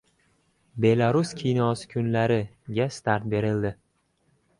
[0.85, 3.73] “Belarus kinosi kunlari”ga start berildi